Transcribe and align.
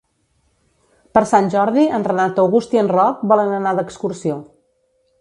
Per 1.17 1.23
Sant 1.33 1.51
Jordi 1.57 1.85
en 1.99 2.07
Renat 2.09 2.43
August 2.47 2.75
i 2.79 2.83
en 2.85 2.93
Roc 2.97 3.23
volen 3.35 3.57
anar 3.63 3.79
d'excursió. 3.81 4.43